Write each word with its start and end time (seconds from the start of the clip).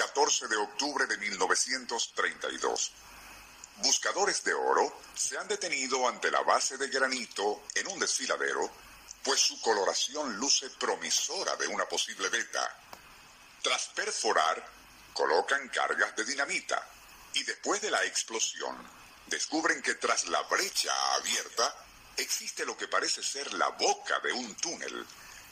14 0.00 0.48
de 0.48 0.56
octubre 0.56 1.06
de 1.06 1.18
1932. 1.18 2.92
Buscadores 3.82 4.42
de 4.44 4.54
oro 4.54 4.98
se 5.14 5.36
han 5.36 5.46
detenido 5.46 6.08
ante 6.08 6.30
la 6.30 6.40
base 6.40 6.78
de 6.78 6.88
granito 6.88 7.64
en 7.74 7.86
un 7.86 7.98
desfiladero, 7.98 8.72
pues 9.22 9.40
su 9.40 9.60
coloración 9.60 10.38
luce 10.38 10.70
promisora 10.70 11.54
de 11.56 11.66
una 11.66 11.84
posible 11.84 12.30
beta. 12.30 12.66
Tras 13.60 13.88
perforar, 13.88 14.66
colocan 15.12 15.68
cargas 15.68 16.16
de 16.16 16.24
dinamita 16.24 16.82
y 17.34 17.42
después 17.44 17.82
de 17.82 17.90
la 17.90 18.02
explosión, 18.02 18.74
descubren 19.26 19.82
que 19.82 19.96
tras 19.96 20.28
la 20.28 20.40
brecha 20.44 20.94
abierta 21.16 21.76
existe 22.16 22.64
lo 22.64 22.74
que 22.74 22.88
parece 22.88 23.22
ser 23.22 23.52
la 23.52 23.68
boca 23.68 24.18
de 24.20 24.32
un 24.32 24.54
túnel, 24.54 25.06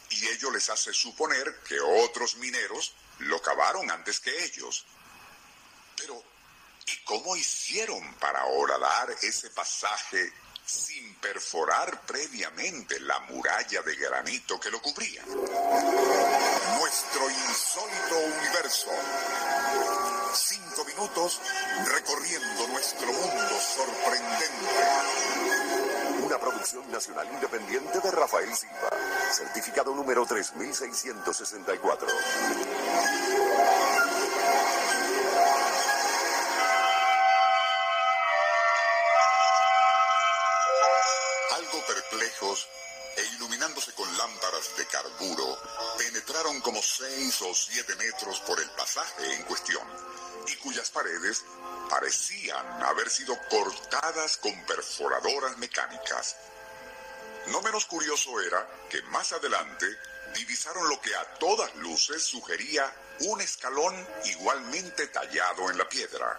y 0.09 0.27
ello 0.29 0.51
les 0.51 0.71
hace 0.71 0.95
suponer 0.95 1.61
que 1.65 1.79
otros 1.79 2.37
mineros 2.37 2.95
lo 3.21 3.41
cavaron 3.43 3.91
antes 3.91 4.21
que 4.21 4.45
ellos. 4.45 4.85
Pero, 5.97 6.23
¿y 6.87 7.05
cómo 7.05 7.37
hicieron 7.37 8.15
para 8.15 8.45
horadar 8.45 9.11
ese 9.23 9.51
pasaje 9.51 10.33
sin 10.65 11.15
perforar 11.17 12.03
previamente 12.03 13.01
la 13.01 13.19
muralla 13.21 13.83
de 13.83 13.97
granito 13.97 14.61
que 14.61 14.71
lo 14.71 14.81
cubría? 14.81 15.25
Nuestro 16.79 17.31
insólito 17.31 18.19
universo. 18.19 18.91
Cinco 20.35 20.85
minutos 20.85 21.41
recorriendo 21.87 22.69
nuestro 22.69 23.13
mundo 23.13 23.61
sorprendente. 23.61 24.67
Una 26.23 26.39
producción 26.39 26.91
nacional 26.93 27.29
independiente 27.33 27.99
de 28.01 28.11
Rafael 28.11 28.55
Silva. 28.55 28.91
Certificado 29.31 29.95
número 29.95 30.25
3664. 30.27 32.09
Algo 41.55 41.87
perplejos 41.87 42.69
e 43.17 43.25
iluminándose 43.37 43.93
con 43.93 44.09
lámparas 44.17 44.77
de 44.77 44.87
carburo, 44.87 45.59
penetraron 45.99 46.61
como 46.61 46.81
seis 46.83 47.41
o 47.43 47.55
siete 47.55 47.95
metros 47.97 48.41
por 48.41 48.59
el 48.61 48.71
pasaje 48.71 49.35
en 49.35 49.43
cuestión, 49.45 49.87
y 50.47 50.57
cuyas 50.57 50.91
paredes 50.91 51.45
parecían 51.91 52.83
haber 52.83 53.11
sido 53.11 53.37
cortadas 53.51 54.39
con 54.39 54.55
perforadoras 54.67 55.59
mecánicas. 55.59 56.37
No 57.51 57.63
menos 57.63 57.87
curioso 57.87 58.41
era 58.41 58.67
que 58.91 59.03
más 59.05 59.33
adelante 59.33 59.87
divisaron 60.35 60.89
lo 60.89 61.01
que 61.01 61.15
a 61.15 61.25
todas 61.35 61.75
luces 61.77 62.23
sugería 62.23 62.93
un 63.21 63.41
escalón 63.41 63.95
igualmente 64.27 65.07
tallado 65.09 65.71
en 65.71 65.79
la 65.79 65.89
piedra. 65.89 66.39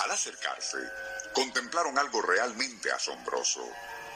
Al 0.00 0.10
acercarse, 0.10 0.78
contemplaron 1.32 1.98
algo 1.98 2.22
realmente 2.22 2.90
asombroso. 2.92 3.68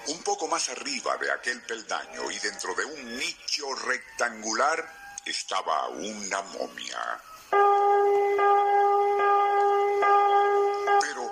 Un 0.06 0.22
poco 0.22 0.46
más 0.48 0.68
arriba 0.68 1.16
de 1.18 1.30
aquel 1.30 1.60
peldaño 1.62 2.30
y 2.30 2.38
dentro 2.38 2.74
de 2.74 2.84
un 2.84 3.18
nicho 3.18 3.74
rectangular 3.74 4.90
estaba 5.26 5.88
una 5.88 6.40
momia. 6.42 7.20
Pero 11.00 11.22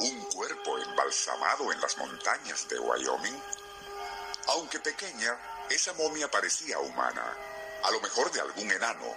un 0.00 0.24
cuerpo 0.32 0.78
embalsamado 0.78 1.72
en 1.72 1.80
las 1.80 1.96
montañas 1.96 2.68
de 2.68 2.78
Wyoming. 2.78 3.42
Aunque 4.48 4.80
pequeña, 4.80 5.38
esa 5.70 5.92
momia 5.94 6.30
parecía 6.30 6.78
humana, 6.78 7.24
a 7.82 7.90
lo 7.90 8.00
mejor 8.00 8.30
de 8.32 8.40
algún 8.40 8.70
enano. 8.70 9.16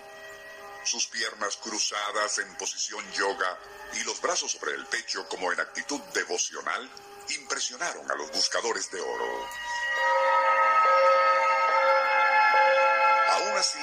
Sus 0.83 1.07
piernas 1.07 1.57
cruzadas 1.57 2.38
en 2.39 2.55
posición 2.55 3.03
yoga 3.11 3.57
y 3.93 4.03
los 4.03 4.21
brazos 4.21 4.51
sobre 4.53 4.73
el 4.73 4.85
pecho 4.85 5.27
como 5.27 5.51
en 5.51 5.59
actitud 5.59 5.99
devocional 6.13 6.89
impresionaron 7.29 8.09
a 8.09 8.15
los 8.15 8.31
buscadores 8.31 8.89
de 8.91 9.01
oro. 9.01 9.49
Aún 13.31 13.57
así, 13.57 13.79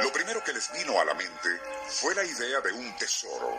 lo 0.00 0.12
primero 0.12 0.44
que 0.44 0.52
les 0.52 0.70
vino 0.72 1.00
a 1.00 1.04
la 1.04 1.14
mente 1.14 1.60
fue 1.88 2.14
la 2.14 2.24
idea 2.24 2.60
de 2.60 2.72
un 2.72 2.96
tesoro, 2.96 3.58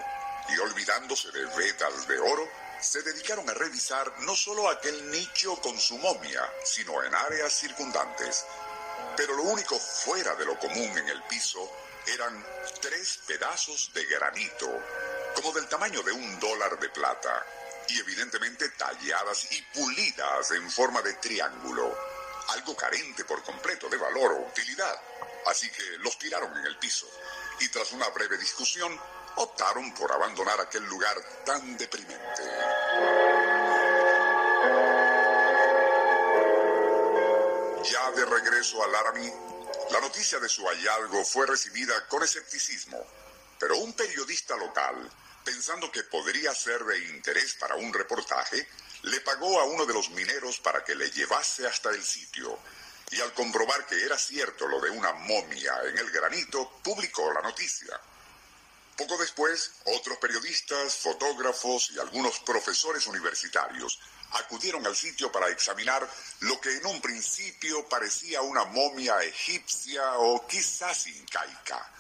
y 0.49 0.57
olvidándose 0.59 1.31
de 1.31 1.45
vetas 1.45 2.07
de 2.07 2.19
oro, 2.19 2.47
se 2.81 3.01
dedicaron 3.01 3.49
a 3.49 3.53
revisar 3.53 4.19
no 4.19 4.35
solo 4.35 4.69
aquel 4.69 5.09
nicho 5.11 5.55
con 5.61 5.79
su 5.79 5.97
momia, 5.97 6.41
sino 6.63 7.03
en 7.03 7.13
áreas 7.13 7.53
circundantes. 7.53 8.45
Pero 9.15 9.35
lo 9.35 9.43
único 9.43 9.79
fuera 9.79 10.35
de 10.35 10.45
lo 10.45 10.57
común 10.59 10.97
en 10.97 11.07
el 11.09 11.23
piso 11.23 11.59
eran 12.07 12.45
tres 12.81 13.19
pedazos 13.25 13.91
de 13.93 14.05
granito, 14.05 14.69
como 15.35 15.51
del 15.53 15.67
tamaño 15.67 16.01
de 16.03 16.11
un 16.11 16.39
dólar 16.39 16.79
de 16.79 16.89
plata, 16.89 17.45
y 17.87 17.99
evidentemente 17.99 18.69
talladas 18.69 19.51
y 19.51 19.61
pulidas 19.61 20.51
en 20.51 20.69
forma 20.69 21.01
de 21.01 21.13
triángulo, 21.15 21.97
algo 22.49 22.75
carente 22.75 23.25
por 23.25 23.43
completo 23.43 23.89
de 23.89 23.97
valor 23.97 24.33
o 24.33 24.47
utilidad. 24.47 24.99
Así 25.47 25.69
que 25.71 25.83
los 25.99 26.17
tiraron 26.17 26.55
en 26.57 26.65
el 26.65 26.77
piso, 26.77 27.07
y 27.59 27.69
tras 27.69 27.91
una 27.91 28.09
breve 28.09 28.37
discusión, 28.37 28.99
optaron 29.35 29.94
por 29.94 30.12
abandonar 30.12 30.59
aquel 30.62 30.84
lugar 30.85 31.16
tan 31.46 31.78
deprimente. 31.78 32.44
Ya 37.84 38.12
de 38.12 38.25
regreso 38.25 38.84
a 38.84 38.88
Laramie, 38.88 39.34
la 39.91 40.01
noticia 40.01 40.40
de 40.40 40.50
su 40.50 40.66
hallazgo 40.66 41.23
fue 41.23 41.46
recibida 41.46 42.07
con 42.07 42.23
escepticismo, 42.23 43.06
pero 43.59 43.78
un 43.78 43.94
periodista 43.94 44.56
local, 44.56 45.12
pensando 45.44 45.91
que 45.91 46.03
podría 46.03 46.53
ser 46.56 46.84
de 46.84 46.97
interés 47.09 47.53
para 47.56 47.75
un 47.75 47.94
reportaje, 47.94 48.67
le 49.03 49.22
pagó 49.22 49.59
a 49.59 49.66
uno 49.66 49.85
de 49.85 49.94
los 49.94 50.09
mineros 50.09 50.59
para 50.59 50.84
que 50.84 50.96
le 50.96 51.12
llevase 51.12 51.67
hasta 51.67 51.91
el 51.91 52.03
sitio. 52.03 52.57
Y 53.12 53.22
al 53.22 53.34
comprobar 53.34 53.85
que 53.85 54.03
era 54.03 54.17
cierto 54.17 54.67
lo 54.67 54.81
de 54.81 54.90
una 54.90 55.13
momia 55.13 55.75
en 55.84 55.97
el 55.97 56.09
granito, 56.09 56.79
publicó 56.84 57.31
la 57.31 57.41
noticia. 57.41 58.00
Poco 58.97 59.17
después, 59.17 59.72
otros 59.85 60.17
periodistas, 60.19 60.95
fotógrafos 60.95 61.91
y 61.91 62.00
algunos 62.00 62.39
profesores 62.39 63.06
universitarios 63.07 64.00
acudieron 64.31 64.85
al 64.85 64.95
sitio 64.95 65.31
para 65.31 65.50
examinar 65.50 66.09
lo 66.41 66.59
que 66.61 66.78
en 66.78 66.85
un 66.85 67.01
principio 67.01 67.88
parecía 67.89 68.41
una 68.41 68.66
momia 68.66 69.22
egipcia 69.23 70.13
o 70.17 70.47
quizás 70.47 71.07
incaica. 71.07 71.91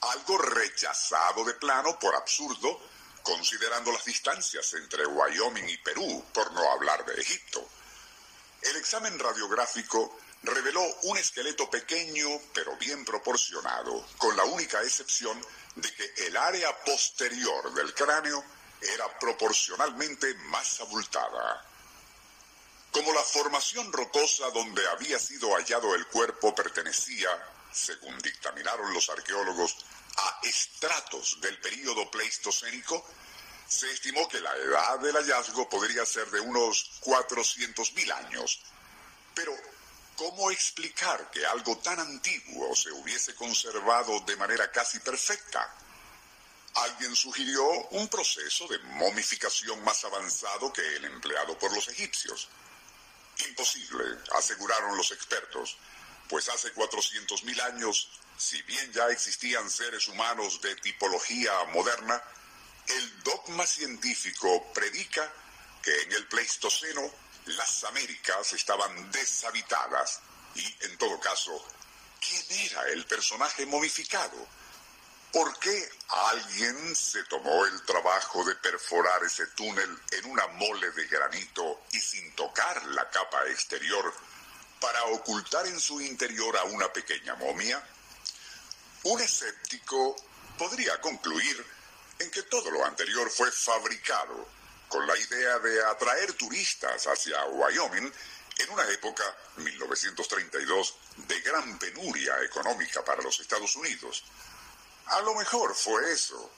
Algo 0.00 0.38
rechazado 0.38 1.44
de 1.44 1.54
plano 1.54 1.98
por 1.98 2.14
absurdo, 2.14 2.80
considerando 3.22 3.92
las 3.92 4.04
distancias 4.04 4.72
entre 4.74 5.06
Wyoming 5.06 5.68
y 5.68 5.76
Perú, 5.78 6.24
por 6.32 6.50
no 6.52 6.70
hablar 6.72 7.04
de 7.04 7.20
Egipto. 7.20 7.66
El 8.62 8.76
examen 8.76 9.18
radiográfico 9.18 10.18
reveló 10.46 10.82
un 11.02 11.18
esqueleto 11.18 11.68
pequeño 11.68 12.28
pero 12.54 12.76
bien 12.76 13.04
proporcionado, 13.04 14.06
con 14.16 14.36
la 14.36 14.44
única 14.44 14.82
excepción 14.82 15.40
de 15.74 15.92
que 15.92 16.26
el 16.26 16.36
área 16.36 16.76
posterior 16.84 17.74
del 17.74 17.92
cráneo 17.94 18.42
era 18.80 19.18
proporcionalmente 19.18 20.34
más 20.50 20.80
abultada. 20.80 21.64
Como 22.90 23.12
la 23.12 23.22
formación 23.22 23.92
rocosa 23.92 24.50
donde 24.50 24.86
había 24.88 25.18
sido 25.18 25.54
hallado 25.54 25.94
el 25.94 26.06
cuerpo 26.06 26.54
pertenecía, 26.54 27.28
según 27.72 28.16
dictaminaron 28.18 28.92
los 28.94 29.10
arqueólogos, 29.10 29.76
a 30.16 30.40
estratos 30.44 31.38
del 31.42 31.60
período 31.60 32.10
pleistocénico, 32.10 33.04
se 33.68 33.90
estimó 33.90 34.26
que 34.28 34.40
la 34.40 34.56
edad 34.56 34.98
del 35.00 35.14
hallazgo 35.14 35.68
podría 35.68 36.06
ser 36.06 36.30
de 36.30 36.40
unos 36.40 37.00
400.000 37.02 38.12
años. 38.12 38.62
Pero, 39.34 39.54
¿cómo 40.16 40.50
explicar 40.50 41.30
que 41.30 41.44
algo 41.46 41.78
tan 41.78 42.00
antiguo 42.00 42.74
se 42.74 42.90
hubiese 42.90 43.34
conservado 43.34 44.20
de 44.20 44.36
manera 44.36 44.70
casi 44.72 44.98
perfecta? 45.00 45.74
Alguien 46.74 47.14
sugirió 47.14 47.64
un 47.90 48.08
proceso 48.08 48.66
de 48.68 48.78
momificación 48.78 49.82
más 49.84 50.04
avanzado 50.04 50.72
que 50.72 50.96
el 50.96 51.04
empleado 51.04 51.58
por 51.58 51.72
los 51.74 51.88
egipcios. 51.88 52.48
Imposible, 53.48 54.18
aseguraron 54.34 54.96
los 54.96 55.10
expertos, 55.10 55.76
pues 56.28 56.48
hace 56.48 56.74
400.000 56.74 57.62
años, 57.62 58.10
si 58.36 58.60
bien 58.62 58.92
ya 58.92 59.08
existían 59.08 59.70
seres 59.70 60.08
humanos 60.08 60.60
de 60.60 60.74
tipología 60.76 61.52
moderna, 61.72 62.22
el 62.88 63.22
dogma 63.22 63.66
científico 63.66 64.72
predica 64.72 65.32
que 65.82 66.02
en 66.02 66.12
el 66.12 66.26
Pleistoceno 66.28 67.10
las 67.46 67.84
Américas 67.84 68.52
estaban 68.52 69.10
deshabitadas 69.10 70.20
y, 70.54 70.84
en 70.84 70.98
todo 70.98 71.18
caso, 71.20 71.64
¿quién 72.20 72.44
era 72.66 72.88
el 72.88 73.04
personaje 73.06 73.64
momificado? 73.66 74.46
¿Por 75.32 75.58
qué 75.58 75.88
alguien 76.08 76.96
se 76.96 77.22
tomó 77.24 77.64
el 77.66 77.82
trabajo 77.82 78.44
de 78.44 78.54
perforar 78.56 79.22
ese 79.24 79.46
túnel 79.48 79.98
en 80.12 80.30
una 80.30 80.46
mole 80.48 80.90
de 80.92 81.06
granito 81.06 81.82
y 81.92 82.00
sin 82.00 82.34
tocar 82.34 82.84
la 82.86 83.08
capa 83.10 83.46
exterior 83.48 84.12
para 84.80 85.04
ocultar 85.04 85.66
en 85.66 85.78
su 85.78 86.00
interior 86.00 86.56
a 86.56 86.64
una 86.64 86.92
pequeña 86.92 87.34
momia? 87.36 87.82
Un 89.04 89.20
escéptico 89.20 90.16
podría 90.58 91.00
concluir 91.00 91.64
en 92.18 92.30
que 92.30 92.42
todo 92.44 92.70
lo 92.70 92.84
anterior 92.84 93.30
fue 93.30 93.52
fabricado 93.52 94.55
con 94.88 95.06
la 95.06 95.16
idea 95.16 95.58
de 95.58 95.84
atraer 95.84 96.32
turistas 96.34 97.06
hacia 97.06 97.44
Wyoming 97.46 98.12
en 98.58 98.70
una 98.70 98.88
época, 98.90 99.24
1932, 99.56 100.94
de 101.16 101.40
gran 101.40 101.78
penuria 101.78 102.42
económica 102.42 103.04
para 103.04 103.22
los 103.22 103.38
Estados 103.40 103.76
Unidos. 103.76 104.24
A 105.06 105.20
lo 105.20 105.34
mejor 105.34 105.74
fue 105.74 106.12
eso, 106.12 106.50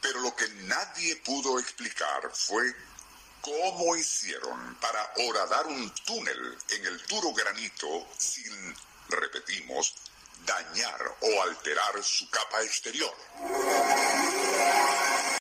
pero 0.00 0.20
lo 0.20 0.34
que 0.34 0.48
nadie 0.48 1.16
pudo 1.16 1.58
explicar 1.58 2.30
fue 2.32 2.74
cómo 3.40 3.96
hicieron 3.96 4.76
para 4.76 5.12
horadar 5.16 5.66
un 5.66 5.94
túnel 6.04 6.58
en 6.70 6.86
el 6.86 7.06
duro 7.06 7.32
granito 7.32 8.08
sin, 8.16 8.74
repetimos, 9.08 9.94
dañar 10.44 11.16
o 11.20 11.42
alterar 11.42 12.02
su 12.02 12.28
capa 12.30 12.62
exterior. 12.62 13.14